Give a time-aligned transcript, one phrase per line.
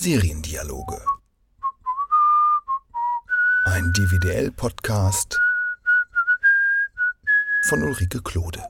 [0.00, 1.00] Seriendialoge.
[3.64, 5.40] Ein DVDL-Podcast
[7.68, 8.62] von Ulrike Klode.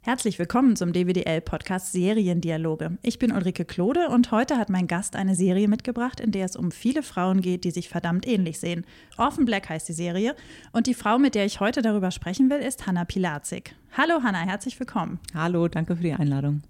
[0.00, 2.96] Herzlich willkommen zum DWDL-Podcast Seriendialoge.
[3.02, 6.56] Ich bin Ulrike Klode und heute hat mein Gast eine Serie mitgebracht, in der es
[6.56, 8.86] um viele Frauen geht, die sich verdammt ähnlich sehen.
[9.18, 10.34] Orphan Black heißt die Serie
[10.72, 13.74] und die Frau, mit der ich heute darüber sprechen will, ist Hanna Pilazik.
[13.94, 15.20] Hallo Hanna, herzlich willkommen.
[15.34, 16.62] Hallo, danke für die Einladung.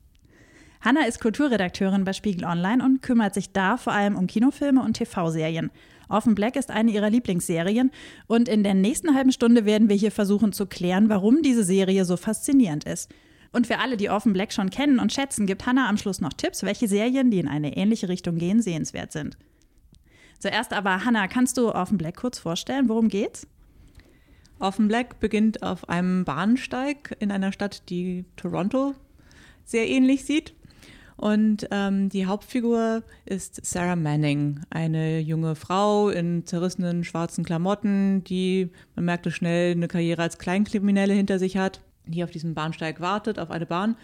[0.83, 4.95] Hanna ist Kulturredakteurin bei Spiegel Online und kümmert sich da vor allem um Kinofilme und
[4.95, 5.71] TV-Serien.
[6.09, 7.91] Orphan Black ist eine ihrer Lieblingsserien
[8.27, 12.07] und in der nächsten halben Stunde werden wir hier versuchen zu klären, warum diese Serie
[12.07, 13.13] so faszinierend ist.
[13.53, 16.33] Und für alle, die Orphan Black schon kennen und schätzen, gibt Hannah am Schluss noch
[16.33, 19.37] Tipps, welche Serien, die in eine ähnliche Richtung gehen, sehenswert sind.
[20.39, 22.89] Zuerst aber, Hannah, kannst du Orphan Black kurz vorstellen?
[22.89, 23.47] Worum geht's?
[24.61, 28.95] Orphan Black beginnt auf einem Bahnsteig in einer Stadt, die Toronto
[29.65, 30.55] sehr ähnlich sieht.
[31.21, 38.71] Und ähm, die Hauptfigur ist Sarah Manning, eine junge Frau in zerrissenen schwarzen Klamotten, die,
[38.97, 43.39] man merkte schnell, eine Karriere als Kleinkriminelle hinter sich hat, die auf diesem Bahnsteig wartet,
[43.39, 43.97] auf eine Bahn.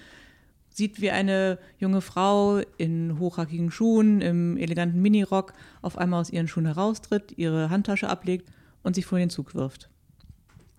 [0.69, 6.49] Sieht, wie eine junge Frau in hochhackigen Schuhen, im eleganten Minirock auf einmal aus ihren
[6.49, 8.51] Schuhen heraustritt, ihre Handtasche ablegt
[8.83, 9.89] und sich vor den Zug wirft.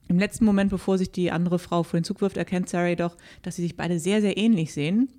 [0.08, 3.18] Im letzten Moment, bevor sich die andere Frau vor den Zug wirft, erkennt Sarah jedoch,
[3.42, 5.10] dass sie sich beide sehr, sehr ähnlich sehen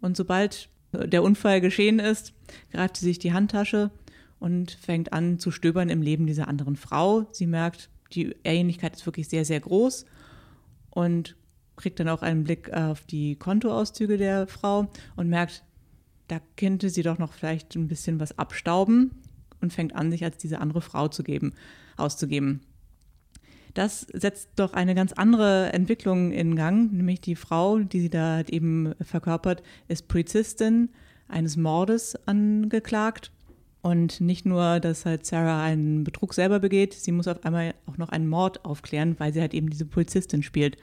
[0.00, 2.32] und sobald der Unfall geschehen ist,
[2.72, 3.90] greift sie sich die Handtasche
[4.38, 7.26] und fängt an zu stöbern im Leben dieser anderen Frau.
[7.32, 10.06] Sie merkt, die Ähnlichkeit ist wirklich sehr, sehr groß
[10.90, 11.36] und
[11.76, 15.62] kriegt dann auch einen Blick auf die Kontoauszüge der Frau und merkt,
[16.28, 19.10] da könnte sie doch noch vielleicht ein bisschen was abstauben
[19.60, 21.54] und fängt an, sich als diese andere Frau zu geben,
[21.96, 22.60] auszugeben.
[23.76, 28.40] Das setzt doch eine ganz andere Entwicklung in Gang, nämlich die Frau, die sie da
[28.40, 30.88] eben verkörpert, ist Polizistin
[31.28, 33.32] eines Mordes angeklagt.
[33.82, 37.98] Und nicht nur, dass halt Sarah einen Betrug selber begeht, sie muss auf einmal auch
[37.98, 40.78] noch einen Mord aufklären, weil sie halt eben diese Polizistin spielt.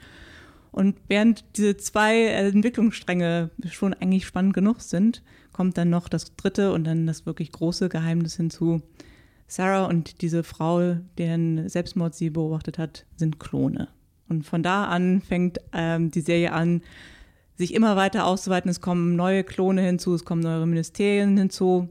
[0.70, 6.72] Und während diese zwei Entwicklungsstränge schon eigentlich spannend genug sind, kommt dann noch das dritte
[6.72, 8.82] und dann das wirklich große Geheimnis hinzu,
[9.54, 13.86] Sarah und diese Frau, deren Selbstmord sie beobachtet hat, sind Klone.
[14.28, 16.82] Und von da an fängt ähm, die Serie an,
[17.56, 18.68] sich immer weiter auszuweiten.
[18.68, 21.88] Es kommen neue Klone hinzu, es kommen neue Ministerien hinzu.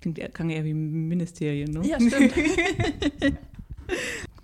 [0.00, 1.88] Klingt kann eher wie Ministerien, ne?
[1.88, 2.32] Ja, stimmt.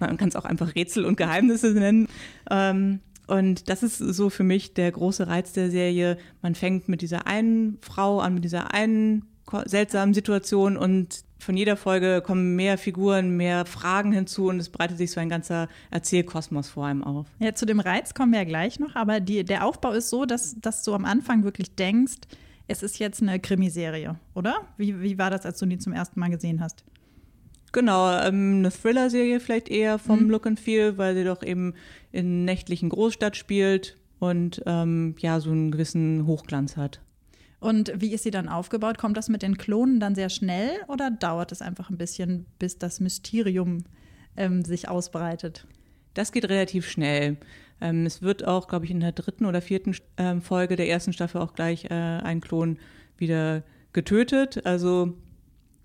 [0.00, 2.08] Man kann es auch einfach Rätsel und Geheimnisse nennen.
[2.50, 6.18] Ähm, und das ist so für mich der große Reiz der Serie.
[6.42, 9.29] Man fängt mit dieser einen Frau an, mit dieser einen
[9.66, 14.98] seltsamen Situation und von jeder Folge kommen mehr Figuren, mehr Fragen hinzu und es breitet
[14.98, 17.26] sich so ein ganzer Erzählkosmos vor einem auf.
[17.38, 20.26] Ja, zu dem Reiz kommen wir ja gleich noch, aber die, der Aufbau ist so,
[20.26, 22.18] dass, dass du am Anfang wirklich denkst,
[22.68, 24.60] es ist jetzt eine Krimiserie, oder?
[24.76, 26.84] Wie, wie war das, als du die zum ersten Mal gesehen hast?
[27.72, 30.30] Genau, ähm, eine Thriller-Serie vielleicht eher vom mhm.
[30.30, 31.74] Look and Feel, weil sie doch eben
[32.12, 37.00] in nächtlichen Großstadt spielt und ähm, ja, so einen gewissen Hochglanz hat.
[37.60, 38.98] Und wie ist sie dann aufgebaut?
[38.98, 42.78] Kommt das mit den Klonen dann sehr schnell oder dauert es einfach ein bisschen, bis
[42.78, 43.84] das Mysterium
[44.36, 45.66] ähm, sich ausbreitet?
[46.14, 47.36] Das geht relativ schnell.
[47.80, 51.12] Ähm, es wird auch, glaube ich, in der dritten oder vierten ähm, Folge der ersten
[51.12, 52.78] Staffel auch gleich äh, ein Klon
[53.18, 53.62] wieder
[53.92, 54.64] getötet.
[54.64, 55.14] Also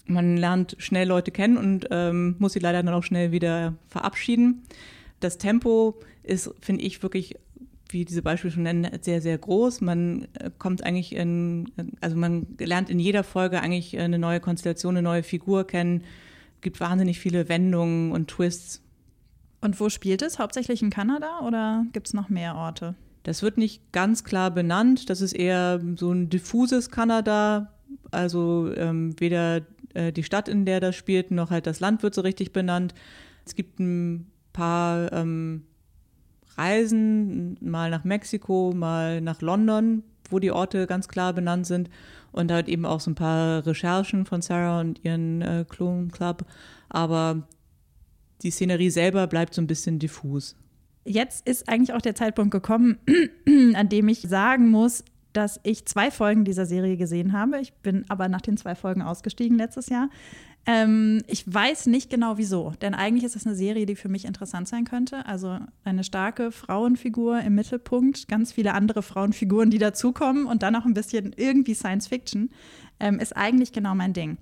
[0.06, 4.64] man lernt schnell Leute kennen und ähm, muss sie leider dann auch schnell wieder verabschieden.
[5.19, 7.35] Das Tempo ist, finde ich, wirklich
[7.90, 9.81] wie diese Beispiele schon nennen, sehr, sehr groß.
[9.81, 14.96] Man äh, kommt eigentlich in, also man lernt in jeder Folge eigentlich eine neue Konstellation,
[14.96, 16.03] eine neue Figur kennen.
[16.56, 18.81] Es gibt wahnsinnig viele Wendungen und Twists.
[19.62, 20.40] Und wo spielt es?
[20.40, 22.96] Hauptsächlich in Kanada oder gibt es noch mehr Orte?
[23.23, 25.09] Das wird nicht ganz klar benannt.
[25.09, 27.73] Das ist eher so ein diffuses Kanada.
[28.12, 29.62] Also ähm, weder
[29.96, 32.94] äh, die Stadt, in der das spielt, noch halt das Land wird so richtig benannt.
[33.46, 35.63] Es gibt ein paar ähm,
[36.58, 41.90] Reisen, mal nach Mexiko, mal nach London, wo die Orte ganz klar benannt sind.
[42.32, 46.46] Und halt eben auch so ein paar Recherchen von Sarah und ihren äh, Clone Club.
[46.90, 47.47] Aber
[48.41, 50.56] die Szenerie selber bleibt so ein bisschen diffus.
[51.06, 52.97] Jetzt ist eigentlich auch der Zeitpunkt gekommen,
[53.76, 55.03] an dem ich sagen muss,
[55.34, 57.59] dass ich zwei Folgen dieser Serie gesehen habe.
[57.59, 60.09] Ich bin aber nach den zwei Folgen ausgestiegen letztes Jahr.
[60.67, 64.26] Ähm, ich weiß nicht genau wieso, denn eigentlich ist es eine Serie, die für mich
[64.26, 65.26] interessant sein könnte.
[65.26, 70.85] Also eine starke Frauenfigur im Mittelpunkt, ganz viele andere Frauenfiguren, die dazukommen und dann noch
[70.85, 72.50] ein bisschen irgendwie Science Fiction,
[73.00, 74.38] ähm, ist eigentlich genau mein Ding.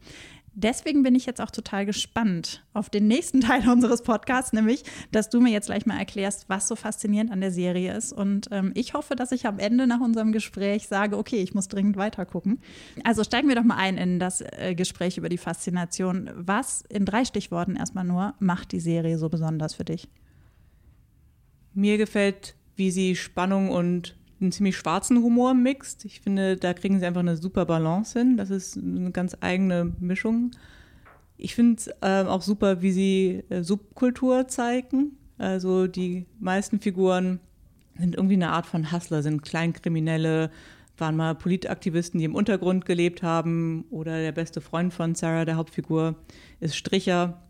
[0.55, 5.29] Deswegen bin ich jetzt auch total gespannt auf den nächsten Teil unseres Podcasts, nämlich, dass
[5.29, 8.13] du mir jetzt gleich mal erklärst, was so faszinierend an der Serie ist.
[8.13, 11.67] Und ähm, ich hoffe, dass ich am Ende nach unserem Gespräch sage, okay, ich muss
[11.67, 12.59] dringend weitergucken.
[13.03, 16.29] Also steigen wir doch mal ein in das äh, Gespräch über die Faszination.
[16.35, 20.07] Was in drei Stichworten erstmal nur macht die Serie so besonders für dich?
[21.73, 26.05] Mir gefällt, wie sie Spannung und einen ziemlich schwarzen Humor mixt.
[26.05, 28.37] Ich finde, da kriegen sie einfach eine super Balance hin.
[28.37, 30.51] Das ist eine ganz eigene Mischung.
[31.37, 35.17] Ich finde es äh, auch super, wie sie äh, Subkultur zeigen.
[35.37, 37.39] Also die meisten Figuren
[37.97, 40.51] sind irgendwie eine Art von Hustler, sind Kleinkriminelle,
[40.97, 43.85] waren mal Politaktivisten, die im Untergrund gelebt haben.
[43.89, 46.15] Oder der beste Freund von Sarah, der Hauptfigur,
[46.59, 47.41] ist Stricher.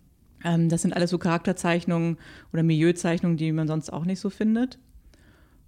[0.44, 2.18] Ähm, das sind alles so Charakterzeichnungen
[2.54, 4.80] oder Milieuzeichnungen, die man sonst auch nicht so findet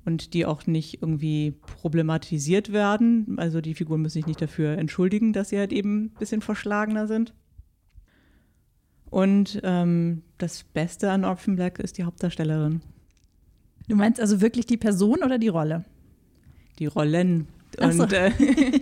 [0.06, 3.38] und die auch nicht irgendwie problematisiert werden.
[3.38, 7.08] Also die Figuren müssen sich nicht dafür entschuldigen, dass sie halt eben ein bisschen verschlagener
[7.08, 7.34] sind.
[9.10, 12.82] Und ähm, das Beste an Orphan Black ist die Hauptdarstellerin.
[13.88, 15.86] Du meinst also wirklich die Person oder die Rolle?
[16.80, 17.48] Die Rollen.
[17.80, 18.04] So.
[18.04, 18.32] Und äh,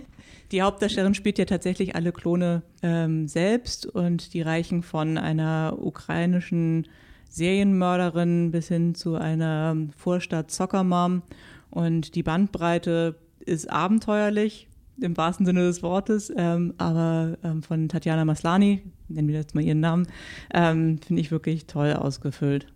[0.52, 6.88] die Hauptdarstellerin spielt ja tatsächlich alle Klone ähm, selbst und die reichen von einer ukrainischen
[7.34, 11.22] Serienmörderin bis hin zu einer Vorstadt-Zockermom.
[11.70, 14.68] Und die Bandbreite ist abenteuerlich,
[15.00, 19.64] im wahrsten Sinne des Wortes, ähm, aber ähm, von Tatjana Maslani, nennen wir jetzt mal
[19.64, 20.06] ihren Namen,
[20.52, 22.72] ähm, finde ich wirklich toll ausgefüllt.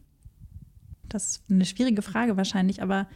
[1.09, 3.07] Das ist eine schwierige Frage wahrscheinlich, aber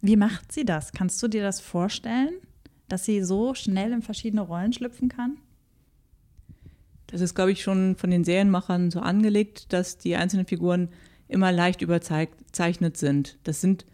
[0.00, 0.92] wie macht sie das?
[0.92, 2.34] Kannst du dir das vorstellen,
[2.88, 5.38] dass sie so schnell in verschiedene Rollen schlüpfen kann?
[7.12, 10.88] Das ist, glaube ich, schon von den Serienmachern so angelegt, dass die einzelnen Figuren
[11.28, 13.38] immer leicht überzeichnet sind.
[13.44, 13.84] Das sind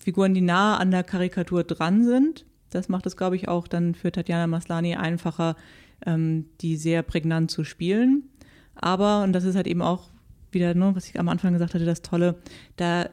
[0.00, 2.46] Figuren, die nah an der Karikatur dran sind.
[2.70, 5.56] Das macht es, glaube ich, auch dann für Tatjana Maslani einfacher,
[6.06, 8.24] ähm, die sehr prägnant zu spielen.
[8.74, 10.08] Aber, und das ist halt eben auch
[10.50, 12.36] wieder, ne, was ich am Anfang gesagt hatte, das Tolle,
[12.76, 13.10] da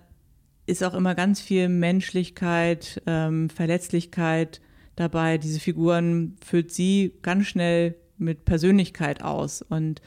[0.66, 4.62] ist auch immer ganz viel Menschlichkeit, ähm, Verletzlichkeit
[4.96, 5.38] dabei.
[5.38, 10.02] Diese Figuren füllt sie ganz schnell mit Persönlichkeit aus und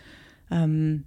[0.51, 1.05] ähm,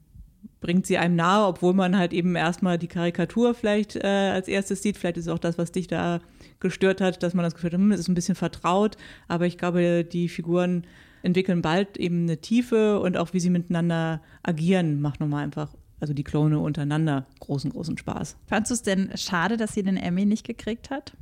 [0.60, 4.82] bringt sie einem nahe, obwohl man halt eben erstmal die Karikatur vielleicht äh, als erstes
[4.82, 4.98] sieht.
[4.98, 6.20] Vielleicht ist es auch das, was dich da
[6.60, 8.96] gestört hat, dass man das Gefühl hat, hm, es ist ein bisschen vertraut.
[9.28, 10.86] Aber ich glaube, die Figuren
[11.24, 16.14] entwickeln bald eben eine Tiefe und auch wie sie miteinander agieren, macht nochmal einfach, also
[16.14, 18.38] die Klone untereinander, großen, großen Spaß.
[18.48, 21.18] Fandest du es denn schade, dass sie den Emmy nicht gekriegt hat?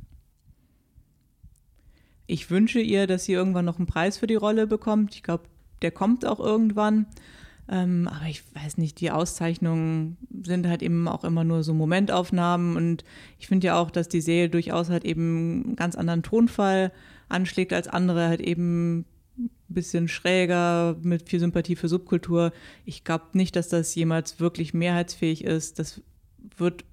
[2.26, 5.14] Ich wünsche ihr, dass sie irgendwann noch einen Preis für die Rolle bekommt.
[5.14, 5.44] Ich glaube,
[5.82, 7.06] der kommt auch irgendwann.
[7.68, 12.76] Ähm, aber ich weiß nicht, die Auszeichnungen sind halt eben auch immer nur so Momentaufnahmen
[12.76, 13.04] und
[13.38, 16.90] ich finde ja auch, dass die Serie durchaus halt eben einen ganz anderen Tonfall
[17.28, 19.04] anschlägt als andere, halt eben
[19.38, 22.52] ein bisschen schräger, mit viel Sympathie für Subkultur.
[22.84, 25.78] Ich glaube nicht, dass das jemals wirklich mehrheitsfähig ist.
[25.78, 26.02] Das
[26.56, 26.84] wird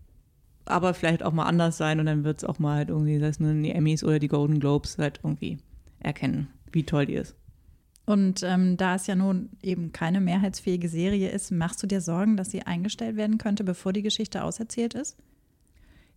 [0.65, 3.27] aber vielleicht auch mal anders sein und dann wird es auch mal halt irgendwie, sei
[3.27, 5.57] es nur die Emmys oder die Golden Globes, halt irgendwie
[5.99, 7.35] erkennen, wie toll die ist.
[8.07, 12.37] Und ähm, da es ja nun eben keine mehrheitsfähige Serie ist, machst du dir Sorgen,
[12.37, 15.17] dass sie eingestellt werden könnte, bevor die Geschichte auserzählt ist?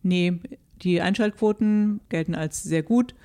[0.01, 0.39] Nee,
[0.83, 3.17] die Einschaltquoten gelten als sehr gut.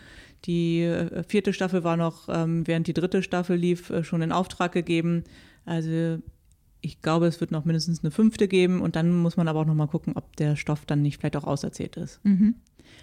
[0.45, 4.31] Die äh, vierte Staffel war noch, ähm, während die dritte Staffel lief, äh, schon in
[4.31, 5.25] Auftrag gegeben.
[5.65, 6.17] Also
[6.81, 9.65] ich glaube, es wird noch mindestens eine fünfte geben und dann muss man aber auch
[9.65, 12.19] noch mal gucken, ob der Stoff dann nicht vielleicht auch auserzählt ist.
[12.23, 12.55] Mhm.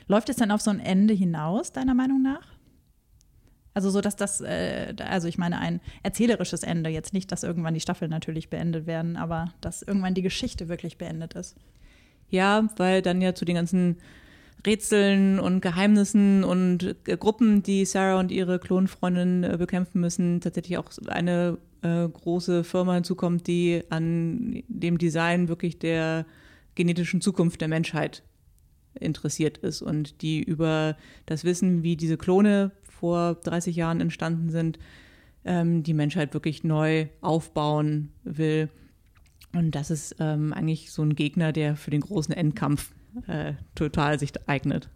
[0.08, 2.48] Läuft es dann auf so ein Ende hinaus, deiner Meinung nach?
[3.74, 7.74] Also so, dass das, äh, also ich meine, ein erzählerisches Ende, jetzt nicht, dass irgendwann
[7.74, 11.56] die Staffeln natürlich beendet werden, aber dass irgendwann die Geschichte wirklich beendet ist.
[12.28, 13.96] Ja, weil dann ja zu den ganzen
[14.66, 20.78] Rätseln und Geheimnissen und äh, Gruppen, die Sarah und ihre Klonfreundin äh, bekämpfen müssen, tatsächlich
[20.78, 26.26] auch eine äh, große Firma hinzukommt, die an dem Design wirklich der
[26.74, 28.22] genetischen Zukunft der Menschheit
[28.98, 32.70] interessiert ist und die über das Wissen, wie diese Klone
[33.02, 34.78] vor 30 Jahren entstanden sind,
[35.44, 38.68] ähm, die Menschheit wirklich neu aufbauen will.
[39.52, 42.92] Und das ist ähm, eigentlich so ein Gegner, der für den großen Endkampf
[43.26, 44.88] äh, total sich eignet.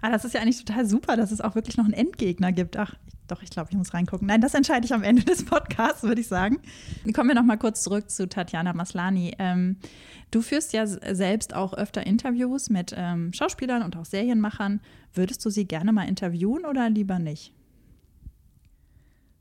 [0.00, 2.78] Ah, das ist ja eigentlich total super, dass es auch wirklich noch einen Endgegner gibt.
[2.78, 2.94] Ach,
[3.32, 4.26] doch, ich glaube, ich muss reingucken.
[4.26, 6.58] Nein, das entscheide ich am Ende des Podcasts, würde ich sagen.
[7.14, 9.34] Kommen wir noch mal kurz zurück zu Tatjana Maslani.
[9.38, 9.76] Ähm,
[10.30, 14.80] du führst ja selbst auch öfter Interviews mit ähm, Schauspielern und auch Serienmachern.
[15.14, 17.54] Würdest du sie gerne mal interviewen oder lieber nicht?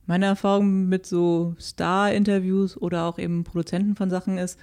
[0.06, 4.58] Meine Erfahrung mit so Star-Interviews oder auch eben Produzenten von Sachen ist,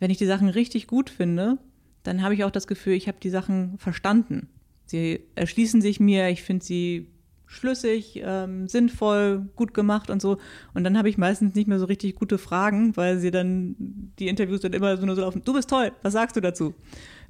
[0.00, 1.58] wenn ich die Sachen richtig gut finde,
[2.02, 4.48] dann habe ich auch das Gefühl, ich habe die Sachen verstanden.
[4.84, 7.13] Sie erschließen sich mir, ich finde sie
[7.54, 10.38] schlüssig, ähm, sinnvoll, gut gemacht und so.
[10.74, 13.76] Und dann habe ich meistens nicht mehr so richtig gute Fragen, weil sie dann
[14.18, 16.74] die Interviews dann immer so nur so laufen, du bist toll, was sagst du dazu?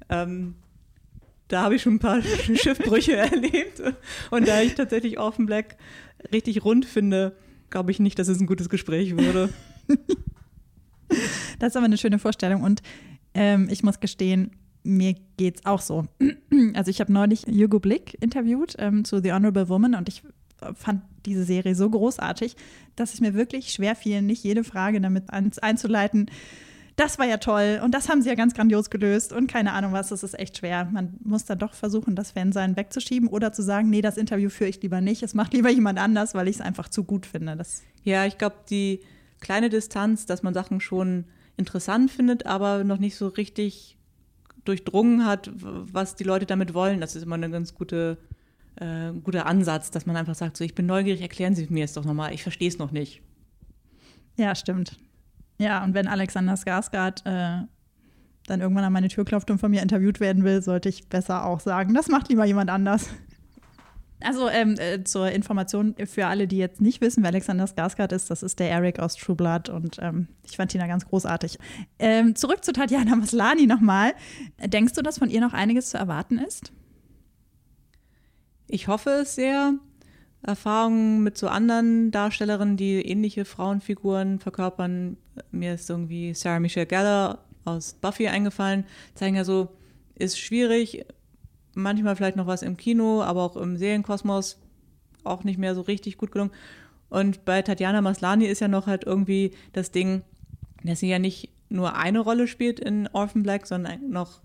[0.08, 0.54] Ähm,
[1.48, 2.22] da habe ich schon ein paar
[2.54, 3.82] Schiffbrüche erlebt.
[4.30, 5.76] Und da ich tatsächlich Orphan Black
[6.32, 7.36] richtig rund finde,
[7.70, 9.50] glaube ich nicht, dass es ein gutes Gespräch würde.
[11.60, 12.62] Das ist aber eine schöne Vorstellung.
[12.62, 12.82] Und
[13.34, 14.50] ähm, ich muss gestehen,
[14.84, 16.06] mir geht es auch so.
[16.74, 20.22] Also ich habe neulich Hugo Blick interviewt ähm, zu The Honorable Woman und ich
[20.74, 22.56] fand diese Serie so großartig,
[22.96, 26.30] dass es mir wirklich schwer fiel, nicht jede Frage damit einzuleiten.
[26.96, 29.92] Das war ja toll und das haben sie ja ganz grandios gelöst und keine Ahnung
[29.92, 30.88] was, das ist echt schwer.
[30.92, 34.70] Man muss dann doch versuchen, das Fansein wegzuschieben oder zu sagen, nee, das Interview führe
[34.70, 37.56] ich lieber nicht, es macht lieber jemand anders, weil ich es einfach zu gut finde.
[37.56, 39.00] Das ja, ich glaube, die
[39.40, 41.24] kleine Distanz, dass man Sachen schon
[41.56, 43.96] interessant findet, aber noch nicht so richtig
[44.64, 47.00] durchdrungen hat, was die Leute damit wollen.
[47.00, 48.18] Das ist immer eine ganz gute,
[48.76, 51.96] äh, guter Ansatz, dass man einfach sagt, so ich bin neugierig, erklären Sie mir jetzt
[51.96, 53.22] doch nochmal, ich verstehe es noch nicht.
[54.36, 54.98] Ja, stimmt.
[55.58, 57.66] Ja, und wenn Alexander Skarsgård äh,
[58.46, 61.46] dann irgendwann an meine Tür klopft und von mir interviewt werden will, sollte ich besser
[61.46, 63.08] auch sagen, das macht lieber jemand anders.
[64.24, 68.30] Also ähm, äh, zur Information für alle, die jetzt nicht wissen, wer Alexander Skarsgård ist,
[68.30, 71.58] das ist der Eric aus True Blood und ähm, ich fand ihn da ganz großartig.
[71.98, 74.14] Ähm, zurück zu Tatjana Maslani nochmal.
[74.64, 76.72] Denkst du, dass von ihr noch einiges zu erwarten ist?
[78.66, 79.74] Ich hoffe es sehr.
[80.42, 85.16] Erfahrungen mit so anderen Darstellerinnen, die ähnliche Frauenfiguren verkörpern.
[85.50, 89.70] Mir ist irgendwie Sarah Michelle Gellar aus Buffy eingefallen, zeigen ja so,
[90.14, 91.06] ist schwierig,
[91.76, 94.58] manchmal vielleicht noch was im Kino, aber auch im Serienkosmos
[95.24, 96.52] auch nicht mehr so richtig gut gelungen.
[97.08, 100.22] Und bei Tatjana Maslani ist ja noch halt irgendwie das Ding,
[100.82, 104.40] dass sie ja nicht nur eine Rolle spielt in Orphan Black, sondern noch,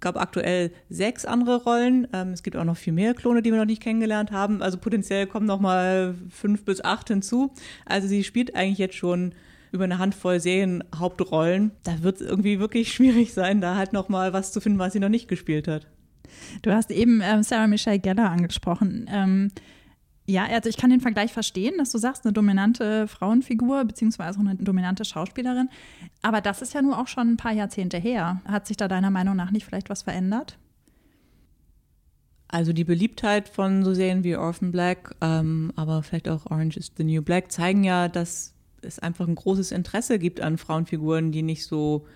[0.00, 2.08] gab aktuell sechs andere Rollen.
[2.12, 4.62] Ähm, es gibt auch noch viel mehr Klone, die wir noch nicht kennengelernt haben.
[4.62, 7.52] Also potenziell kommen noch mal fünf bis acht hinzu.
[7.84, 9.32] Also sie spielt eigentlich jetzt schon
[9.72, 11.72] über eine Handvoll Serienhauptrollen.
[11.84, 14.92] Da wird es irgendwie wirklich schwierig sein, da halt noch mal was zu finden, was
[14.92, 15.86] sie noch nicht gespielt hat.
[16.62, 19.06] Du hast eben ähm, Sarah Michelle Gellar angesprochen.
[19.10, 19.50] Ähm,
[20.28, 24.56] ja, also ich kann den Vergleich verstehen, dass du sagst, eine dominante Frauenfigur beziehungsweise eine
[24.56, 25.68] dominante Schauspielerin.
[26.22, 28.40] Aber das ist ja nur auch schon ein paar Jahrzehnte her.
[28.44, 30.58] Hat sich da deiner Meinung nach nicht vielleicht was verändert?
[32.48, 36.92] Also die Beliebtheit von so Serien wie Orphan Black, ähm, aber vielleicht auch Orange is
[36.96, 41.42] the New Black zeigen ja, dass es einfach ein großes Interesse gibt an Frauenfiguren, die
[41.42, 42.06] nicht so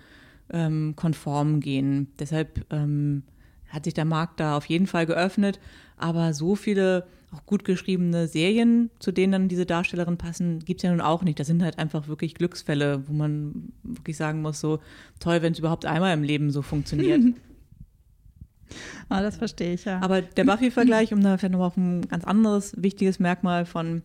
[0.51, 2.07] ähm, konform gehen.
[2.19, 3.23] Deshalb ähm,
[3.71, 5.59] hat sich der Markt da auf jeden Fall geöffnet.
[5.97, 10.83] Aber so viele auch gut geschriebene Serien, zu denen dann diese Darstellerinnen passen, gibt es
[10.83, 11.39] ja nun auch nicht.
[11.39, 14.79] Das sind halt einfach wirklich Glücksfälle, wo man wirklich sagen muss, so
[15.19, 17.21] toll, wenn es überhaupt einmal im Leben so funktioniert.
[19.09, 20.01] ah, das verstehe ich, ja.
[20.01, 24.01] Aber der Buffy-Vergleich, um da vielleicht nochmal auf ein ganz anderes wichtiges Merkmal von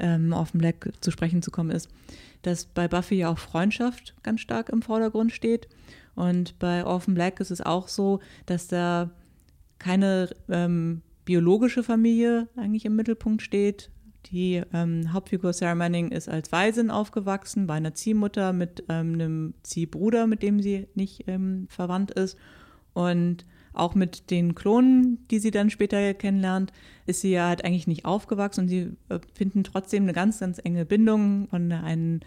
[0.00, 1.88] ähm, dem Black zu sprechen zu kommen, ist,
[2.42, 5.68] dass bei Buffy ja auch Freundschaft ganz stark im Vordergrund steht.
[6.14, 9.10] Und bei Orphan Black ist es auch so, dass da
[9.78, 13.90] keine ähm, biologische Familie eigentlich im Mittelpunkt steht.
[14.26, 19.54] Die ähm, Hauptfigur Sarah Manning ist als Waisin aufgewachsen, bei einer Ziehmutter mit ähm, einem
[19.62, 22.38] Ziehbruder, mit dem sie nicht ähm, verwandt ist.
[22.94, 23.44] Und
[23.74, 26.72] auch mit den Klonen, die sie dann später kennenlernt,
[27.06, 30.60] ist sie ja halt eigentlich nicht aufgewachsen und sie äh, finden trotzdem eine ganz, ganz
[30.62, 32.20] enge Bindung von einem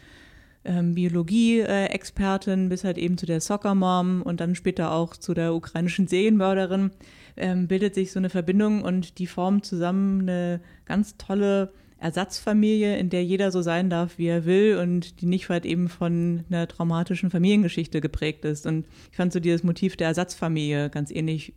[0.67, 6.07] ähm, Biologie-Expertin bis halt eben zu der Soccer-Mom und dann später auch zu der ukrainischen
[6.07, 6.91] Serienmörderin,
[7.37, 13.09] ähm, bildet sich so eine Verbindung und die formen zusammen eine ganz tolle Ersatzfamilie, in
[13.09, 16.67] der jeder so sein darf, wie er will und die nicht halt eben von einer
[16.67, 18.67] traumatischen Familiengeschichte geprägt ist.
[18.67, 21.53] Und ich fand so dieses Motiv der Ersatzfamilie ganz ähnlich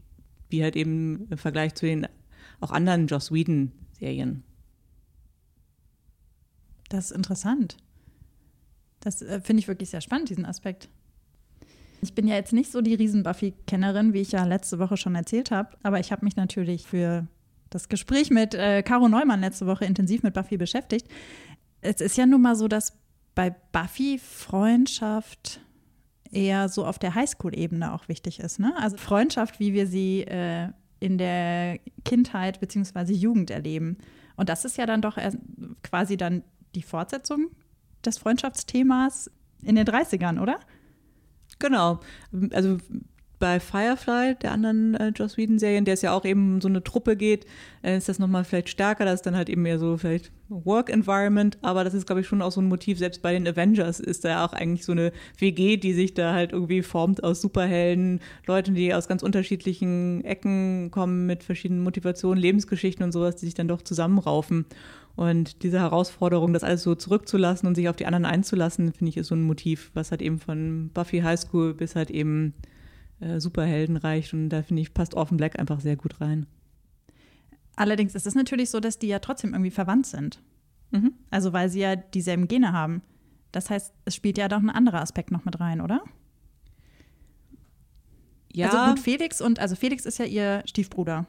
[0.49, 2.07] wie halt eben im Vergleich zu den
[2.61, 4.43] auch anderen Joss Whedon-Serien.
[6.88, 7.76] Das ist interessant.
[9.00, 10.88] Das äh, finde ich wirklich sehr spannend, diesen Aspekt.
[12.02, 15.50] Ich bin ja jetzt nicht so die Riesen-Buffy-Kennerin, wie ich ja letzte Woche schon erzählt
[15.50, 17.26] habe, aber ich habe mich natürlich für
[17.69, 21.09] das Gespräch mit äh, Caro Neumann letzte Woche intensiv mit Buffy beschäftigt.
[21.83, 22.99] Es ist ja nun mal so, dass
[23.35, 25.61] bei Buffy Freundschaft
[26.30, 28.59] eher so auf der Highschool-Ebene auch wichtig ist.
[28.61, 28.75] Ne?
[28.78, 30.69] Also Freundschaft, wie wir sie äh,
[31.00, 33.12] in der Kindheit bzw.
[33.12, 33.99] Jugend erleben.
[34.37, 35.19] Und das ist ja dann doch
[35.83, 36.42] quasi dann
[36.75, 37.50] die Fortsetzung
[38.04, 39.30] des Freundschaftsthemas
[39.62, 40.59] in den 30ern, oder?
[41.59, 42.00] Genau.
[42.52, 42.78] Also
[43.40, 47.16] bei Firefly, der anderen äh, Joss Whedon-Serie, der es ja auch eben so eine Truppe
[47.16, 47.47] geht,
[47.83, 49.07] äh, ist das nochmal vielleicht stärker.
[49.07, 51.59] Das ist dann halt eben mehr so vielleicht Work-Environment.
[51.62, 52.99] Aber das ist, glaube ich, schon auch so ein Motiv.
[52.99, 56.35] Selbst bei den Avengers ist da ja auch eigentlich so eine WG, die sich da
[56.35, 62.40] halt irgendwie formt aus Superhelden, Leuten, die aus ganz unterschiedlichen Ecken kommen mit verschiedenen Motivationen,
[62.40, 64.66] Lebensgeschichten und sowas, die sich dann doch zusammenraufen.
[65.20, 69.18] Und diese Herausforderung, das alles so zurückzulassen und sich auf die anderen einzulassen, finde ich,
[69.18, 72.54] ist so ein Motiv, was halt eben von Buffy High School bis halt eben
[73.20, 74.32] äh, Superhelden reicht.
[74.32, 76.46] Und da finde ich, passt Orphan Black einfach sehr gut rein.
[77.76, 80.40] Allerdings ist es natürlich so, dass die ja trotzdem irgendwie verwandt sind.
[80.90, 81.12] Mhm.
[81.28, 83.02] Also weil sie ja dieselben Gene haben.
[83.52, 86.00] Das heißt, es spielt ja doch ein anderer Aspekt noch mit rein, oder?
[88.54, 88.70] Ja.
[88.70, 91.26] Also gut, Felix und, also Felix ist ja ihr Stiefbruder,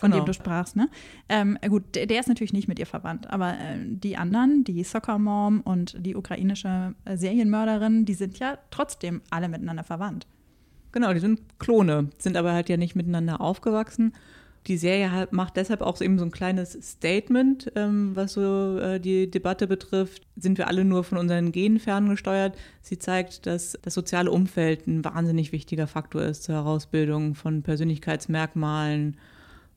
[0.00, 0.24] von genau.
[0.24, 0.88] dem du sprachst, ne?
[1.28, 4.82] Ähm, gut, der, der, ist natürlich nicht mit ihr verwandt, aber äh, die anderen, die
[4.82, 10.26] Soccer Mom und die ukrainische äh, Serienmörderin, die sind ja trotzdem alle miteinander verwandt.
[10.92, 14.12] Genau, die sind Klone, sind aber halt ja nicht miteinander aufgewachsen.
[14.66, 19.00] Die Serie halt macht deshalb auch eben so ein kleines Statement, ähm, was so äh,
[19.00, 20.26] die Debatte betrifft.
[20.36, 22.56] Sind wir alle nur von unseren Genen ferngesteuert?
[22.82, 29.16] Sie zeigt, dass das soziale Umfeld ein wahnsinnig wichtiger Faktor ist zur Herausbildung von Persönlichkeitsmerkmalen.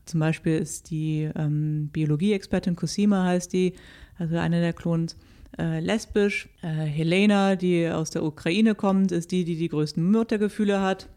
[0.06, 3.74] Zum Beispiel ist die ähm, Biologie-Expertin Cosima heißt die,
[4.18, 5.18] also eine der Klons,
[5.58, 6.50] äh, lesbisch.
[6.62, 11.10] Äh, Helena, die aus der Ukraine kommt, ist die, die die größten Muttergefühle hat.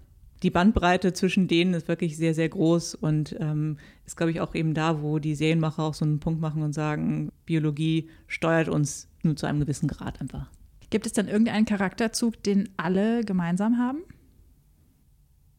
[0.43, 4.55] Die Bandbreite zwischen denen ist wirklich sehr, sehr groß und ähm, ist, glaube ich, auch
[4.55, 9.09] eben da, wo die Serienmacher auch so einen Punkt machen und sagen, Biologie steuert uns
[9.23, 10.51] nur zu einem gewissen Grad einfach.
[10.91, 14.01] Gibt es dann irgendeinen Charakterzug, den alle gemeinsam haben?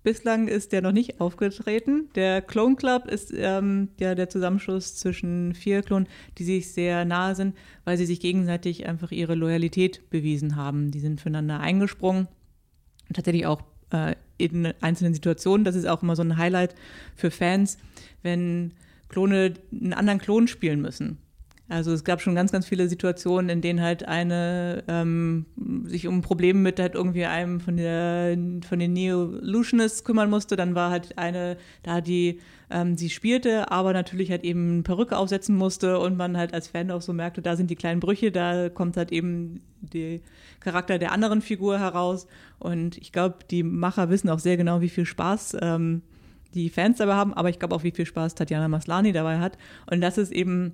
[0.08, 2.08] Bislang ist der noch nicht aufgetreten.
[2.16, 7.36] Der Clone Club ist ähm, ja der Zusammenschluss zwischen vier Klonen, die sich sehr nahe
[7.36, 10.92] sind, weil sie sich gegenseitig einfach ihre Loyalität bewiesen haben.
[10.92, 12.30] Die sind füreinander eingesprungen
[13.14, 13.62] tatsächlich auch
[13.92, 15.66] äh, in einzelnen Situationen.
[15.66, 16.74] Das ist auch immer so ein Highlight
[17.18, 17.78] für Fans,
[18.22, 18.74] wenn
[19.10, 21.18] Klone einen anderen Klon spielen müssen.
[21.70, 25.46] Also es gab schon ganz, ganz viele Situationen, in denen halt eine ähm,
[25.84, 30.56] sich um Probleme mit halt irgendwie einem von der von den Neo-Lutionists kümmern musste.
[30.56, 35.56] Dann war halt eine da, die ähm, sie spielte, aber natürlich halt eben Perücke aufsetzen
[35.56, 38.70] musste und man halt als Fan auch so merkte, da sind die kleinen Brüche, da
[38.70, 40.20] kommt halt eben der
[40.62, 42.28] Charakter der anderen Figur heraus.
[42.60, 46.02] Und ich glaube, die Macher wissen auch sehr genau, wie viel Spaß ähm,
[46.54, 49.58] die Fans dabei haben, aber ich glaube auch, wie viel Spaß Tatjana Maslani dabei hat.
[49.92, 50.74] Und das ist eben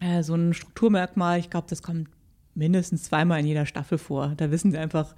[0.00, 1.38] äh, so ein Strukturmerkmal.
[1.38, 2.08] Ich glaube, das kommt
[2.54, 4.34] mindestens zweimal in jeder Staffel vor.
[4.36, 5.14] Da wissen sie einfach,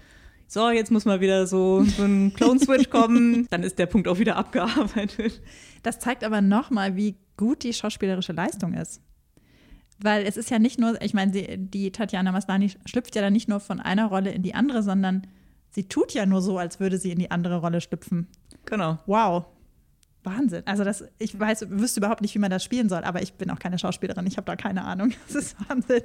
[0.47, 4.19] so, jetzt muss mal wieder so, so ein Clone-Switch kommen, dann ist der Punkt auch
[4.19, 5.41] wieder abgearbeitet.
[5.83, 9.01] Das zeigt aber nochmal, wie gut die schauspielerische Leistung ist.
[9.99, 13.33] Weil es ist ja nicht nur, ich meine, die, die Tatjana Maslani schlüpft ja dann
[13.33, 15.27] nicht nur von einer Rolle in die andere, sondern
[15.71, 18.27] sie tut ja nur so, als würde sie in die andere Rolle schlüpfen.
[18.67, 18.99] Genau.
[19.07, 19.47] Wow.
[20.25, 20.63] Wahnsinn.
[20.67, 23.51] Also das, ich weiß, wüsste überhaupt nicht, wie man das spielen soll, aber ich bin
[23.51, 25.13] auch keine Schauspielerin, ich habe da keine Ahnung.
[25.27, 26.03] Das ist Wahnsinn.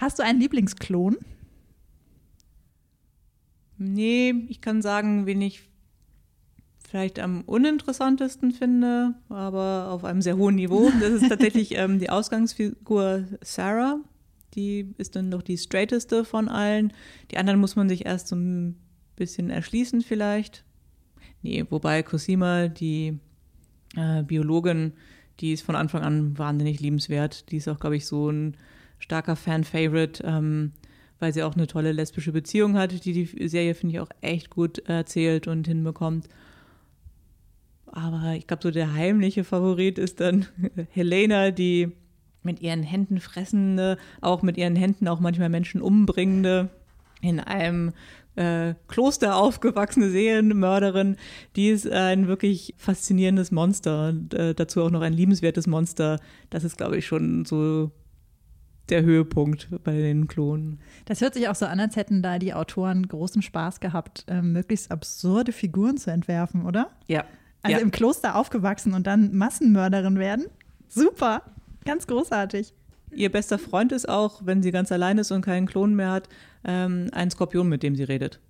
[0.00, 1.16] Hast du einen Lieblingsklon?
[3.78, 5.68] Nee, ich kann sagen, wen ich
[6.88, 10.90] vielleicht am uninteressantesten finde, aber auf einem sehr hohen Niveau.
[11.00, 14.00] Das ist tatsächlich ähm, die Ausgangsfigur Sarah.
[14.54, 16.92] Die ist dann noch die straighteste von allen.
[17.30, 18.76] Die anderen muss man sich erst so ein
[19.16, 20.64] bisschen erschließen vielleicht.
[21.42, 23.18] Nee, wobei Cosima, die
[23.96, 24.92] äh, Biologin,
[25.40, 27.50] die ist von Anfang an wahnsinnig liebenswert.
[27.50, 28.56] Die ist auch, glaube ich, so ein
[28.98, 30.72] starker Fan-Favorite, ähm,
[31.20, 34.50] weil sie auch eine tolle lesbische Beziehung hat, die die Serie, finde ich, auch echt
[34.50, 36.28] gut erzählt und hinbekommt.
[37.86, 40.46] Aber ich glaube, so der heimliche Favorit ist dann
[40.90, 41.92] Helena, die
[42.42, 46.70] mit ihren Händen fressende, auch mit ihren Händen auch manchmal Menschen umbringende,
[47.20, 47.92] in einem
[48.38, 51.16] äh, Kloster aufgewachsene Serienmörderin,
[51.56, 56.20] die ist ein wirklich faszinierendes Monster und äh, dazu auch noch ein liebenswertes Monster.
[56.50, 57.90] Das ist, glaube ich, schon so
[58.88, 60.80] der Höhepunkt bei den Klonen.
[61.04, 64.40] Das hört sich auch so an, als hätten da die Autoren großen Spaß gehabt, äh,
[64.40, 66.90] möglichst absurde Figuren zu entwerfen, oder?
[67.06, 67.24] Ja.
[67.62, 67.82] Also ja.
[67.82, 70.46] im Kloster aufgewachsen und dann Massenmörderin werden?
[70.88, 71.42] Super,
[71.84, 72.72] ganz großartig.
[73.10, 76.28] Ihr bester Freund ist auch, wenn sie ganz allein ist und keinen Klon mehr hat,
[76.64, 78.40] ähm, ein Skorpion, mit dem sie redet.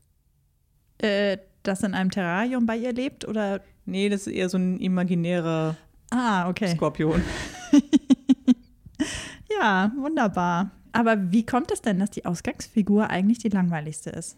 [0.98, 3.60] Äh, das in einem Terrarium bei ihr lebt oder?
[3.84, 5.76] Nee, das ist eher so ein imaginärer
[6.10, 6.74] ah, okay.
[6.74, 7.22] Skorpion.
[9.60, 10.70] ja, wunderbar.
[10.92, 14.36] Aber wie kommt es denn, dass die Ausgangsfigur eigentlich die langweiligste ist?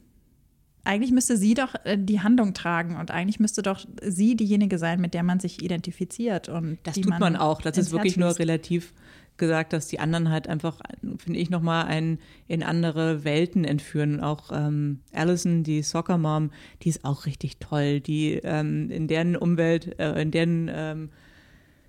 [0.82, 5.00] Eigentlich müsste sie doch äh, die Handlung tragen und eigentlich müsste doch sie diejenige sein,
[5.00, 6.48] mit der man sich identifiziert.
[6.48, 7.60] Und das tut man, man auch.
[7.60, 8.94] Das ist wirklich nur relativ
[9.40, 10.78] gesagt, dass die anderen halt einfach,
[11.18, 14.20] finde ich, nochmal ein in andere Welten entführen.
[14.20, 16.50] Auch ähm, Allison, die Soccer Mom,
[16.82, 17.98] die ist auch richtig toll.
[17.98, 21.10] Die ähm, in deren Umwelt, äh, in deren ähm,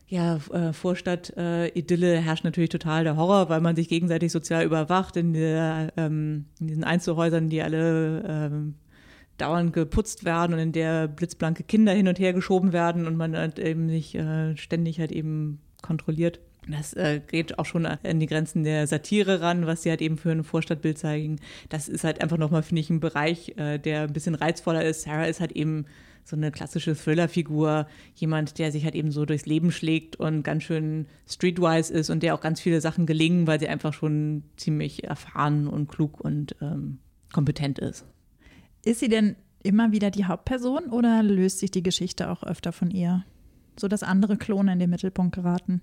[0.07, 4.65] ja, äh, Vorstadt äh, Idylle herrscht natürlich total der Horror, weil man sich gegenseitig sozial
[4.65, 8.75] überwacht in, der, ähm, in diesen Einzelhäusern, die alle ähm,
[9.37, 13.37] dauernd geputzt werden und in der blitzblanke Kinder hin und her geschoben werden und man
[13.37, 16.39] halt eben nicht äh, ständig halt eben kontrolliert.
[16.67, 20.17] Das äh, geht auch schon an die Grenzen der Satire ran, was sie halt eben
[20.17, 21.39] für ein Vorstadtbild zeigen.
[21.69, 25.01] Das ist halt einfach nochmal, finde ich, ein Bereich, äh, der ein bisschen reizvoller ist.
[25.01, 25.85] Sarah ist halt eben
[26.23, 30.63] so eine klassische Thriller-Figur, jemand, der sich halt eben so durchs Leben schlägt und ganz
[30.63, 35.03] schön streetwise ist und der auch ganz viele Sachen gelingen, weil sie einfach schon ziemlich
[35.03, 36.99] erfahren und klug und ähm,
[37.33, 38.05] kompetent ist.
[38.85, 42.91] Ist sie denn immer wieder die Hauptperson oder löst sich die Geschichte auch öfter von
[42.91, 43.25] ihr,
[43.79, 45.81] so dass andere Klone in den Mittelpunkt geraten?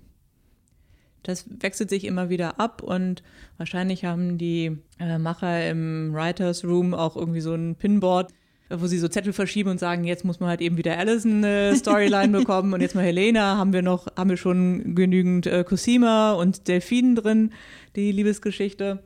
[1.29, 3.23] Das wechselt sich immer wieder ab und
[3.57, 8.31] wahrscheinlich haben die äh, Macher im Writers Room auch irgendwie so ein Pinboard,
[8.69, 11.75] wo sie so Zettel verschieben und sagen, jetzt muss man halt eben wieder Allison eine
[11.75, 16.33] Storyline bekommen und jetzt mal Helena, haben wir noch, haben wir schon genügend äh, Cosima
[16.33, 17.51] und Delphine drin,
[17.95, 19.03] die Liebesgeschichte.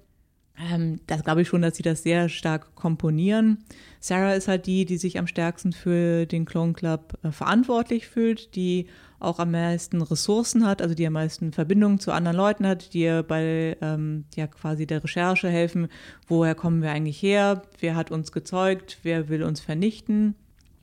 [0.57, 3.63] Ähm, das glaube ich schon, dass sie das sehr stark komponieren.
[3.99, 8.55] Sarah ist halt die, die sich am stärksten für den Clone Club äh, verantwortlich fühlt,
[8.55, 8.87] die
[9.19, 13.01] auch am meisten Ressourcen hat, also die am meisten Verbindungen zu anderen Leuten hat, die
[13.01, 15.87] ihr bei ähm, ja quasi der Recherche helfen.
[16.27, 17.63] Woher kommen wir eigentlich her?
[17.79, 18.99] Wer hat uns gezeugt?
[19.03, 20.35] Wer will uns vernichten?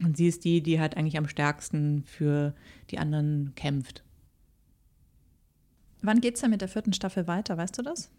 [0.03, 2.55] Und sie ist die, die halt eigentlich am stärksten für
[2.91, 4.03] die anderen kämpft.
[6.03, 7.59] Wann geht es denn mit der vierten Staffel weiter?
[7.59, 8.11] Weißt du das?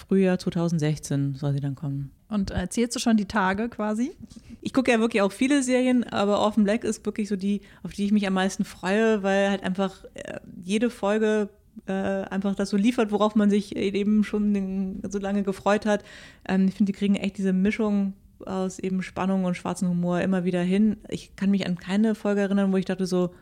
[0.00, 2.10] Frühjahr 2016 soll sie dann kommen.
[2.28, 4.12] Und äh, zählst du schon die Tage quasi?
[4.60, 7.92] Ich gucke ja wirklich auch viele Serien, aber Orphan Black ist wirklich so die, auf
[7.92, 11.48] die ich mich am meisten freue, weil halt einfach äh, jede Folge
[11.86, 16.04] äh, einfach das so liefert, worauf man sich eben schon so lange gefreut hat.
[16.48, 18.14] Ähm, ich finde, die kriegen echt diese Mischung
[18.46, 20.98] aus eben Spannung und schwarzem Humor immer wieder hin.
[21.08, 23.34] Ich kann mich an keine Folge erinnern, wo ich dachte so,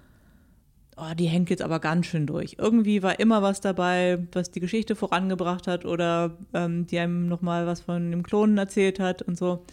[0.98, 2.56] oh, die hängt jetzt aber ganz schön durch.
[2.58, 7.66] Irgendwie war immer was dabei, was die Geschichte vorangebracht hat oder ähm, die einem nochmal
[7.66, 9.64] was von dem Klonen erzählt hat und so.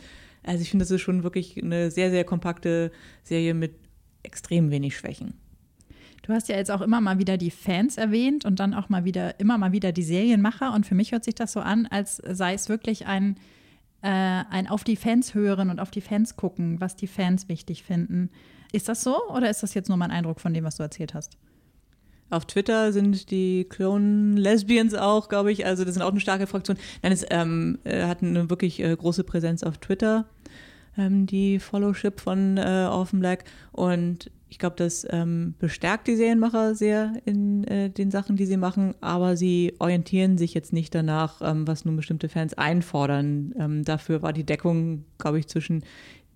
[0.43, 2.91] Also ich finde, das ist schon wirklich eine sehr, sehr kompakte
[3.23, 3.75] Serie mit
[4.23, 5.33] extrem wenig Schwächen.
[6.21, 9.05] Du hast ja jetzt auch immer mal wieder die Fans erwähnt und dann auch mal
[9.05, 10.73] wieder, immer mal wieder die Serienmacher.
[10.73, 13.35] Und für mich hört sich das so an, als sei es wirklich ein,
[14.01, 17.83] äh, ein auf die Fans hören und auf die Fans gucken, was die Fans wichtig
[17.83, 18.31] finden.
[18.75, 21.13] Ist das so oder ist das jetzt nur mein Eindruck von dem, was du erzählt
[21.13, 21.37] hast?
[22.29, 25.65] Auf Twitter sind die Clone-Lesbians auch, glaube ich.
[25.65, 26.75] Also das sind auch eine starke Fraktion.
[27.01, 30.25] Nein, es ähm, äh, hat eine wirklich äh, große Präsenz auf Twitter,
[30.97, 33.45] ähm, die Followship von äh, Orphan Black.
[33.71, 38.57] Und ich glaube, das ähm, bestärkt die Serienmacher sehr in äh, den Sachen, die sie
[38.57, 38.93] machen.
[38.99, 43.53] Aber sie orientieren sich jetzt nicht danach, ähm, was nun bestimmte Fans einfordern.
[43.57, 45.85] Ähm, dafür war die Deckung, glaube ich, zwischen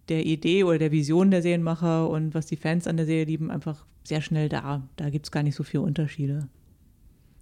[0.09, 3.51] der Idee oder der Vision der Serienmacher und was die Fans an der Serie lieben,
[3.51, 4.81] einfach sehr schnell da.
[4.95, 6.47] Da gibt es gar nicht so viele Unterschiede.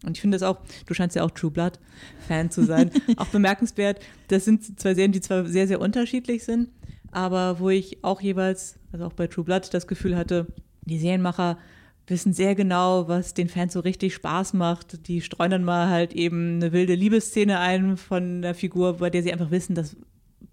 [0.06, 1.80] Und ich finde es auch, du scheinst ja auch True Blood
[2.27, 3.99] Fan zu sein, auch bemerkenswert.
[4.27, 6.69] Das sind zwei Serien, die zwar sehr, sehr unterschiedlich sind,
[7.12, 10.47] aber wo ich auch jeweils, also auch bei True Blood, das Gefühl hatte,
[10.86, 11.58] die Serienmacher
[12.06, 15.08] wissen sehr genau, was den Fans so richtig Spaß macht.
[15.08, 19.23] Die streuen dann mal halt eben eine wilde Liebesszene ein von der Figur, bei der
[19.23, 19.97] sie einfach wissen, das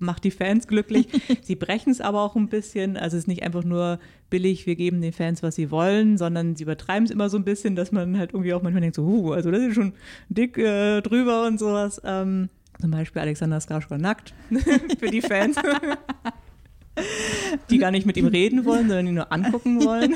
[0.05, 1.09] macht die Fans glücklich.
[1.43, 2.97] sie brechen es aber auch ein bisschen.
[2.97, 3.99] Also es ist nicht einfach nur
[4.31, 7.45] billig, wir geben den Fans, was sie wollen, sondern sie übertreiben es immer so ein
[7.45, 9.93] bisschen, dass man halt irgendwie auch manchmal denkt, so, uh, also das ist schon
[10.29, 12.01] dick äh, drüber und sowas.
[12.05, 12.49] Ähm,
[12.81, 14.35] zum Beispiel Alexander Skarsgård nackt
[14.99, 15.57] für die Fans.
[17.71, 20.15] die gar nicht mit ihm reden wollen, sondern ihn nur angucken wollen.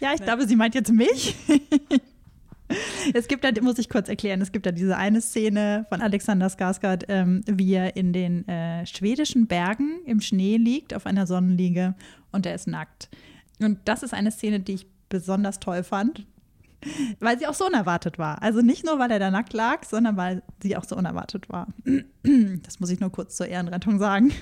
[0.00, 1.36] Ja, ich glaube, sie meint jetzt mich.
[3.14, 6.46] Es gibt da, muss ich kurz erklären, es gibt da diese eine Szene von Alexander
[6.46, 11.94] Skarsgård, ähm, wie er in den äh, schwedischen Bergen im Schnee liegt, auf einer Sonnenliege
[12.30, 13.08] und er ist nackt.
[13.60, 16.26] Und das ist eine Szene, die ich besonders toll fand,
[17.20, 18.42] weil sie auch so unerwartet war.
[18.42, 21.68] Also nicht nur, weil er da nackt lag, sondern weil sie auch so unerwartet war.
[22.62, 24.32] Das muss ich nur kurz zur Ehrenrettung sagen.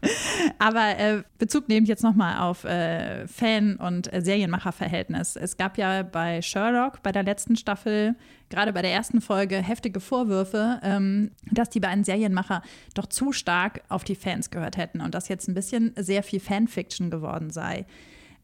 [0.58, 5.36] Aber äh, Bezug nehmend jetzt nochmal auf äh, Fan- und äh, Serienmacherverhältnis.
[5.36, 8.14] Es gab ja bei Sherlock, bei der letzten Staffel,
[8.48, 12.62] gerade bei der ersten Folge, heftige Vorwürfe, ähm, dass die beiden Serienmacher
[12.94, 16.40] doch zu stark auf die Fans gehört hätten und dass jetzt ein bisschen sehr viel
[16.40, 17.86] Fanfiction geworden sei.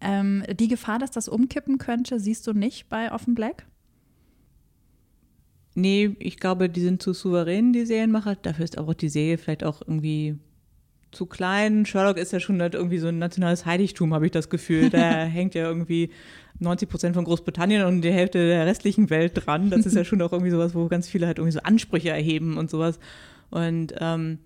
[0.01, 3.67] Ähm, die Gefahr, dass das umkippen könnte, siehst du nicht bei Offen Black?
[5.77, 8.37] Nee, ich glaube, die sind zu souverän, die Serienmacher.
[8.37, 10.39] Dafür ist auch die Serie vielleicht auch irgendwie
[11.15, 11.87] zu klein.
[11.87, 14.91] Sherlock ist ja schon halt irgendwie so ein nationales Heiligtum, habe ich das Gefühl.
[14.95, 16.11] Da hängt ja irgendwie
[16.59, 19.71] 90 Prozent von Großbritannien und die Hälfte der restlichen Welt dran.
[19.71, 22.59] Das ist ja schon auch irgendwie sowas, wo ganz viele halt irgendwie so Ansprüche erheben
[22.59, 22.99] und sowas.
[23.51, 24.39] Und ähm,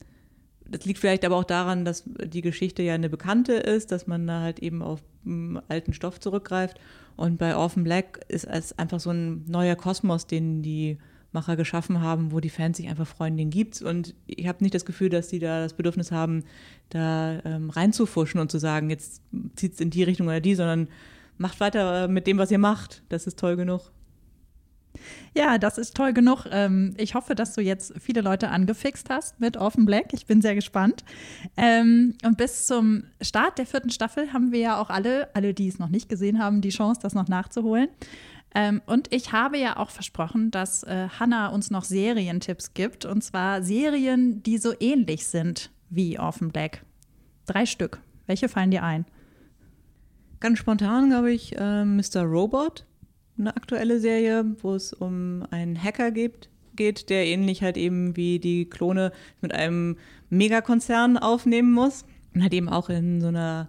[0.70, 4.26] das liegt vielleicht aber auch daran, dass die Geschichte ja eine bekannte ist, dass man
[4.26, 6.78] da halt eben auf m, alten Stoff zurückgreift.
[7.16, 10.98] Und bei Orphan Black ist es einfach so ein neuer Kosmos, den die
[11.32, 13.82] Macher geschaffen haben, wo die Fans sich einfach freuen, den gibt's.
[13.82, 16.44] Und ich habe nicht das Gefühl, dass die da das Bedürfnis haben,
[16.88, 19.22] da ähm, reinzufuschen und zu sagen, jetzt
[19.56, 20.88] zieht's in die Richtung oder die, sondern
[21.36, 23.02] macht weiter mit dem, was ihr macht.
[23.08, 23.92] Das ist toll genug.
[25.34, 26.46] Ja, das ist toll genug.
[26.50, 30.12] Ähm, ich hoffe, dass du jetzt viele Leute angefixt hast mit Orphan Black.
[30.12, 31.04] Ich bin sehr gespannt.
[31.56, 35.68] Ähm, und bis zum Start der vierten Staffel haben wir ja auch alle, alle, die
[35.68, 37.88] es noch nicht gesehen haben, die Chance, das noch nachzuholen.
[38.54, 43.04] Ähm, und ich habe ja auch versprochen, dass äh, Hannah uns noch Serientipps gibt.
[43.04, 46.84] Und zwar Serien, die so ähnlich sind wie Orphan Black.
[47.46, 48.00] Drei Stück.
[48.26, 49.04] Welche fallen dir ein?
[50.40, 52.22] Ganz spontan, glaube ich, äh, Mr.
[52.22, 52.84] Robot
[53.38, 58.38] eine aktuelle Serie, wo es um einen Hacker gibt, geht, der ähnlich halt eben wie
[58.38, 59.96] die Klone mit einem
[60.30, 63.68] Megakonzern aufnehmen muss und halt eben auch in so einer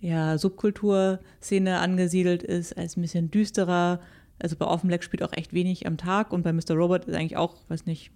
[0.00, 4.00] ja, Subkulturszene angesiedelt ist, als ein bisschen düsterer.
[4.38, 6.74] Also bei Offen Black spielt auch echt wenig am Tag und bei Mr.
[6.74, 8.10] Robot ist eigentlich auch, weiß nicht,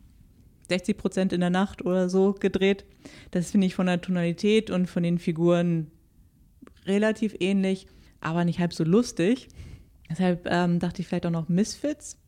[0.69, 2.85] 60 Prozent in der Nacht oder so gedreht.
[3.31, 5.91] Das finde ich von der Tonalität und von den Figuren
[6.87, 7.87] relativ ähnlich,
[8.21, 9.49] aber nicht halb so lustig.
[10.09, 12.19] Deshalb ähm, dachte ich vielleicht auch noch Misfits.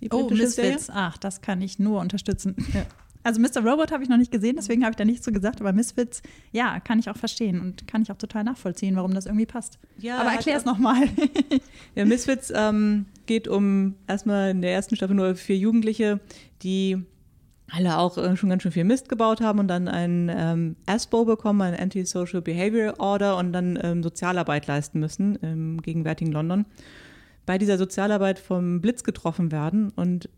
[0.00, 0.54] Die oh, Misfits.
[0.54, 0.78] Serie.
[0.88, 2.56] Ach, das kann ich nur unterstützen.
[2.72, 2.86] Ja.
[3.24, 3.64] Also Mr.
[3.64, 6.22] Robot habe ich noch nicht gesehen, deswegen habe ich da nichts zu gesagt, aber Misfits,
[6.52, 9.78] ja, kann ich auch verstehen und kann ich auch total nachvollziehen, warum das irgendwie passt.
[9.98, 11.08] Ja, aber erklär es nochmal.
[11.94, 16.20] ja, Misfits ähm, geht um erstmal in der ersten Staffel nur vier Jugendliche,
[16.62, 17.02] die
[17.70, 21.24] alle auch äh, schon ganz schön viel Mist gebaut haben und dann ein ähm, ASBO
[21.24, 26.66] bekommen, ein Anti-Social Behavior Order und dann ähm, Sozialarbeit leisten müssen im gegenwärtigen London
[27.46, 30.28] bei dieser Sozialarbeit vom Blitz getroffen werden und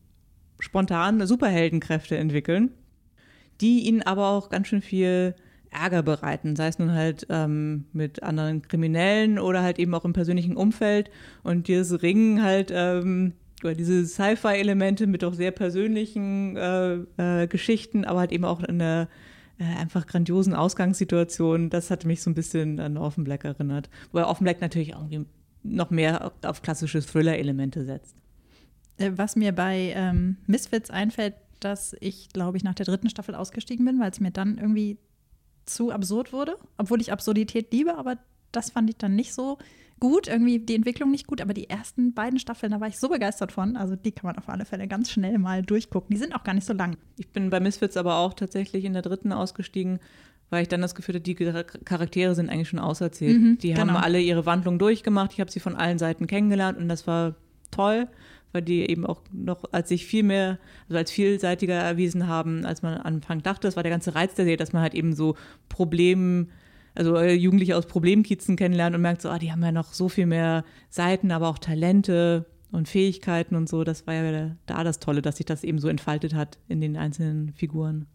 [0.59, 2.71] spontan Superheldenkräfte entwickeln,
[3.61, 5.35] die ihnen aber auch ganz schön viel
[5.71, 10.13] Ärger bereiten, sei es nun halt ähm, mit anderen Kriminellen oder halt eben auch im
[10.13, 11.11] persönlichen Umfeld.
[11.43, 18.05] Und dieses Ringen halt, ähm, oder diese Sci-Fi-Elemente mit auch sehr persönlichen äh, äh, Geschichten,
[18.05, 19.09] aber halt eben auch in einer
[19.59, 23.89] äh, einfach grandiosen Ausgangssituation, das hat mich so ein bisschen an Orphan erinnert.
[24.13, 25.27] Wobei Orphan natürlich auch irgendwie
[25.63, 28.15] noch mehr auf klassische Thriller-Elemente setzt.
[28.99, 33.35] Äh, was mir bei ähm, Misfits einfällt, dass ich, glaube ich, nach der dritten Staffel
[33.35, 34.99] ausgestiegen bin, weil es mir dann irgendwie
[35.65, 36.57] zu absurd wurde.
[36.79, 38.19] Obwohl ich Absurdität liebe, aber
[38.53, 39.59] das fand ich dann nicht so
[39.99, 40.29] gut.
[40.29, 43.53] Irgendwie die Entwicklung nicht gut, aber die ersten beiden Staffeln, da war ich so begeistert
[43.53, 43.77] von.
[43.77, 46.15] Also die kann man auf alle Fälle ganz schnell mal durchgucken.
[46.15, 46.97] Die sind auch gar nicht so lang.
[47.19, 49.99] Ich bin bei Misfits aber auch tatsächlich in der dritten ausgestiegen,
[50.51, 53.41] weil ich dann das Gefühl hatte, die Charaktere sind eigentlich schon auserzählt.
[53.41, 54.01] Mhm, die haben genau.
[54.01, 55.33] alle ihre Wandlung durchgemacht.
[55.33, 57.35] Ich habe sie von allen Seiten kennengelernt und das war
[57.71, 58.09] toll,
[58.57, 62.81] weil die eben auch noch als sich viel mehr, also als vielseitiger erwiesen haben, als
[62.81, 63.69] man Anfang dachte.
[63.69, 65.37] Das war der ganze Reiz der Serie, dass man halt eben so
[65.69, 66.49] Problem,
[66.95, 70.09] also äh, Jugendliche aus Problemkiezen kennenlernt und merkt so, ah, die haben ja noch so
[70.09, 73.85] viel mehr Seiten, aber auch Talente und Fähigkeiten und so.
[73.85, 76.97] Das war ja da das Tolle, dass sich das eben so entfaltet hat in den
[76.97, 78.07] einzelnen Figuren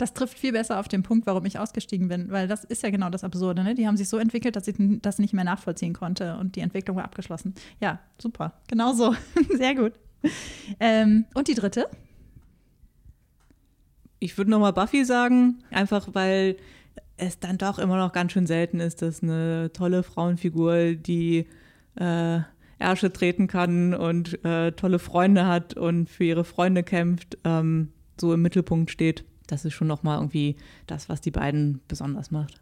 [0.00, 2.90] das trifft viel besser auf den Punkt, warum ich ausgestiegen bin, weil das ist ja
[2.90, 3.62] genau das Absurde.
[3.62, 3.74] Ne?
[3.74, 6.96] Die haben sich so entwickelt, dass ich das nicht mehr nachvollziehen konnte und die Entwicklung
[6.96, 7.54] war abgeschlossen.
[7.80, 8.54] Ja, super.
[8.68, 9.14] Genau so.
[9.56, 9.92] Sehr gut.
[10.78, 11.88] Ähm, und die dritte?
[14.18, 16.56] Ich würde nochmal Buffy sagen, einfach weil
[17.16, 21.46] es dann doch immer noch ganz schön selten ist, dass eine tolle Frauenfigur, die
[21.96, 22.40] äh,
[22.78, 28.32] Ärsche treten kann und äh, tolle Freunde hat und für ihre Freunde kämpft, ähm, so
[28.32, 32.60] im Mittelpunkt steht das ist schon nochmal irgendwie das, was die beiden besonders macht.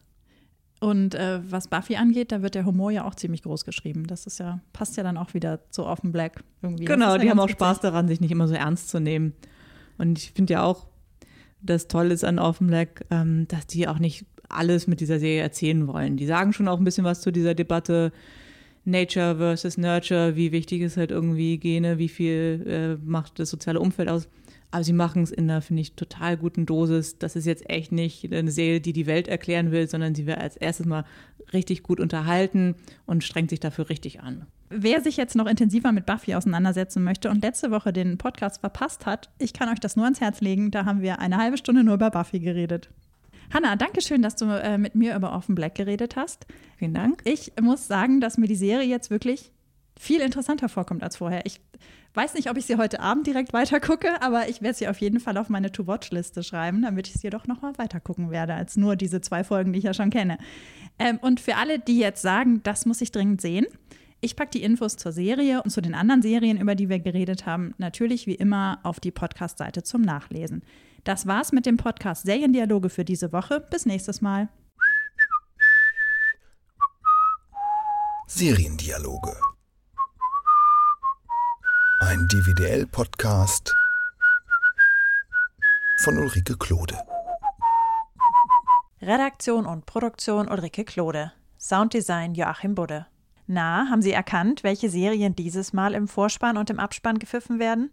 [0.80, 4.06] Und äh, was Buffy angeht, da wird der Humor ja auch ziemlich groß geschrieben.
[4.06, 6.84] Das ist ja, passt ja dann auch wieder zu Offen Black irgendwie.
[6.84, 9.32] Genau, ja die haben auch Spaß daran, sich nicht immer so ernst zu nehmen.
[9.96, 10.86] Und ich finde ja auch,
[11.60, 15.42] das Tolle ist an Offen Black, ähm, dass die auch nicht alles mit dieser Serie
[15.42, 16.16] erzählen wollen.
[16.16, 18.12] Die sagen schon auch ein bisschen was zu dieser Debatte
[18.84, 23.80] Nature versus Nurture, wie wichtig ist halt irgendwie Gene, wie viel äh, macht das soziale
[23.80, 24.28] Umfeld aus.
[24.70, 27.18] Aber sie machen es in einer, finde ich, total guten Dosis.
[27.18, 30.34] Das ist jetzt echt nicht eine Serie, die die Welt erklären will, sondern sie will
[30.34, 31.04] als erstes mal
[31.52, 32.74] richtig gut unterhalten
[33.06, 34.46] und strengt sich dafür richtig an.
[34.68, 39.06] Wer sich jetzt noch intensiver mit Buffy auseinandersetzen möchte und letzte Woche den Podcast verpasst
[39.06, 40.70] hat, ich kann euch das nur ans Herz legen.
[40.70, 42.90] Da haben wir eine halbe Stunde nur über Buffy geredet.
[43.52, 46.46] Hanna, danke schön, dass du äh, mit mir über Offen Black geredet hast.
[46.76, 47.22] Vielen Dank.
[47.24, 49.52] Ich muss sagen, dass mir die Serie jetzt wirklich
[49.98, 51.44] viel interessanter vorkommt als vorher.
[51.46, 51.60] Ich
[52.14, 55.20] weiß nicht, ob ich sie heute Abend direkt weitergucke, aber ich werde sie auf jeden
[55.20, 58.96] Fall auf meine To-Watch-Liste schreiben, damit ich sie doch noch mal weitergucken werde, als nur
[58.96, 60.38] diese zwei Folgen, die ich ja schon kenne.
[60.98, 63.66] Ähm, und für alle, die jetzt sagen, das muss ich dringend sehen,
[64.20, 67.46] Ich packe die Infos zur Serie und zu den anderen Serien, über die wir geredet
[67.46, 70.62] haben, natürlich wie immer auf die Podcast-Seite zum Nachlesen.
[71.04, 73.64] Das war's mit dem Podcast Seriendialoge für diese Woche.
[73.70, 74.48] Bis nächstes Mal.
[78.26, 79.36] Seriendialoge.
[82.00, 83.74] Ein DVDL-Podcast
[86.04, 86.96] von Ulrike Klode.
[89.02, 91.32] Redaktion und Produktion Ulrike Klode.
[91.58, 93.06] Sounddesign Joachim Budde.
[93.48, 97.90] Na, haben Sie erkannt, welche Serien dieses Mal im Vorspann und im Abspann gepfiffen werden?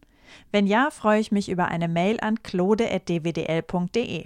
[0.52, 4.24] Wenn ja, freue ich mich über eine Mail an klode.dwdl.de.